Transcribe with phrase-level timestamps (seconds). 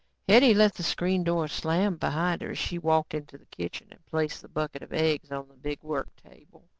[0.27, 4.03] Hetty let the screen door slam behind her as she walked into the kitchen and
[4.07, 6.63] placed the bucket of eggs on the big work table.